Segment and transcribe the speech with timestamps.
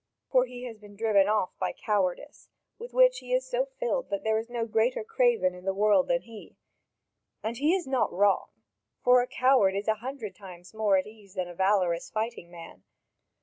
[0.31, 4.23] For he has been driven off by cowardice, with which he is so filled that
[4.23, 6.57] there is no greater craven in the world than he.
[7.43, 8.49] And he is not wrong,
[9.03, 12.83] for a coward is a hundred times more at ease than a valorous fighting man.